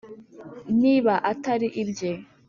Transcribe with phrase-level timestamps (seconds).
[0.81, 2.11] niba atari ibye